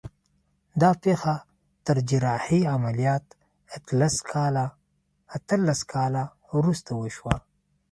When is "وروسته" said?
6.57-6.91